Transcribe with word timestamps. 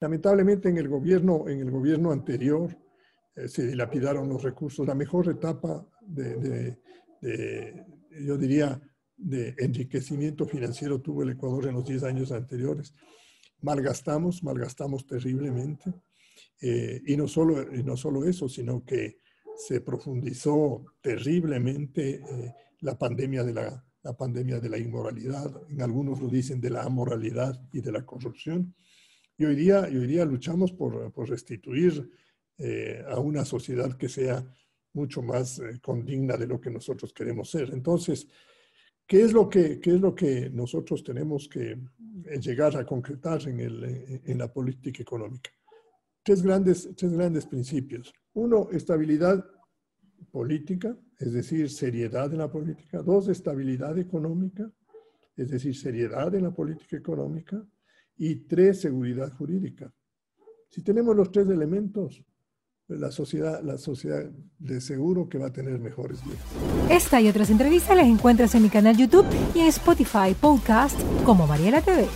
Lamentablemente 0.00 0.68
en 0.68 0.78
el 0.78 0.88
gobierno, 0.88 1.48
en 1.48 1.60
el 1.60 1.70
gobierno 1.70 2.10
anterior 2.10 2.76
eh, 3.36 3.48
se 3.48 3.66
dilapidaron 3.66 4.28
los 4.28 4.42
recursos. 4.42 4.86
La 4.86 4.94
mejor 4.94 5.28
etapa 5.28 5.86
de, 6.00 6.78
de, 7.20 7.86
yo 8.22 8.36
diría, 8.36 8.80
de 9.16 9.54
enriquecimiento 9.58 10.46
financiero 10.46 11.00
tuvo 11.00 11.22
el 11.22 11.30
Ecuador 11.30 11.66
en 11.66 11.74
los 11.74 11.86
10 11.86 12.04
años 12.04 12.32
anteriores. 12.32 12.94
Malgastamos, 13.60 14.42
malgastamos 14.42 15.06
terriblemente. 15.06 15.92
Eh, 16.60 17.02
y, 17.06 17.16
no 17.16 17.28
solo, 17.28 17.74
y 17.74 17.82
no 17.82 17.96
solo 17.96 18.24
eso, 18.24 18.48
sino 18.48 18.84
que 18.84 19.18
se 19.56 19.80
profundizó 19.80 20.84
terriblemente 21.02 22.14
eh, 22.14 22.54
la, 22.80 22.98
pandemia 22.98 23.44
de 23.44 23.52
la, 23.52 23.84
la 24.02 24.16
pandemia 24.16 24.60
de 24.60 24.68
la 24.68 24.78
inmoralidad. 24.78 25.50
En 25.68 25.82
algunos 25.82 26.20
lo 26.20 26.28
dicen 26.28 26.60
de 26.60 26.70
la 26.70 26.82
amoralidad 26.82 27.60
y 27.72 27.80
de 27.80 27.92
la 27.92 28.04
corrupción. 28.04 28.74
Y 29.40 29.46
hoy 29.46 29.56
día, 29.56 29.80
hoy 29.84 30.06
día 30.06 30.26
luchamos 30.26 30.70
por, 30.70 31.10
por 31.12 31.30
restituir 31.30 32.10
eh, 32.58 33.02
a 33.08 33.18
una 33.20 33.42
sociedad 33.42 33.96
que 33.96 34.06
sea 34.06 34.44
mucho 34.92 35.22
más 35.22 35.62
condigna 35.80 36.36
de 36.36 36.46
lo 36.46 36.60
que 36.60 36.68
nosotros 36.68 37.14
queremos 37.14 37.50
ser. 37.50 37.70
Entonces, 37.72 38.28
¿qué 39.06 39.22
es 39.22 39.32
lo 39.32 39.48
que, 39.48 39.80
qué 39.80 39.94
es 39.94 40.00
lo 40.02 40.14
que 40.14 40.50
nosotros 40.50 41.02
tenemos 41.02 41.48
que 41.48 41.78
llegar 42.38 42.76
a 42.76 42.84
concretar 42.84 43.48
en, 43.48 43.60
el, 43.60 44.20
en 44.26 44.36
la 44.36 44.52
política 44.52 45.02
económica? 45.02 45.50
tres 46.22 46.42
grandes, 46.42 46.90
tres 46.94 47.10
grandes 47.14 47.46
principios. 47.46 48.12
Uno, 48.34 48.68
estabilidad 48.70 49.42
política, 50.30 50.94
es 51.18 51.32
decir, 51.32 51.70
seriedad 51.70 52.30
en 52.30 52.40
la 52.40 52.52
política. 52.52 53.00
Dos, 53.00 53.28
estabilidad 53.28 53.98
económica, 53.98 54.70
es 55.34 55.48
decir, 55.48 55.74
seriedad 55.74 56.34
en 56.34 56.42
la 56.42 56.50
política 56.50 56.98
económica. 56.98 57.66
Y 58.22 58.36
tres, 58.46 58.82
seguridad 58.82 59.32
jurídica. 59.32 59.94
Si 60.68 60.82
tenemos 60.82 61.16
los 61.16 61.32
tres 61.32 61.48
elementos, 61.48 62.22
la 62.86 63.10
sociedad, 63.10 63.62
la 63.62 63.78
sociedad 63.78 64.30
de 64.58 64.82
seguro 64.82 65.26
que 65.26 65.38
va 65.38 65.46
a 65.46 65.52
tener 65.54 65.78
mejores 65.78 66.22
días. 66.22 66.36
Esta 66.90 67.18
y 67.22 67.30
otras 67.30 67.48
entrevistas 67.48 67.96
las 67.96 68.06
encuentras 68.06 68.54
en 68.54 68.62
mi 68.62 68.68
canal 68.68 68.94
YouTube 68.94 69.24
y 69.54 69.60
en 69.60 69.68
Spotify 69.68 70.34
Podcast 70.38 71.00
como 71.24 71.46
Mariela 71.46 71.80
TV. 71.80 72.06